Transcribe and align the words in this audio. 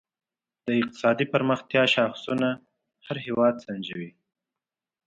د 0.65 0.67
اقتصادي 0.81 1.25
پرمختیا 1.33 1.83
شاخصونه 1.95 2.47
هر 3.05 3.17
هېواد 3.25 3.55
سنجوي. 3.65 4.11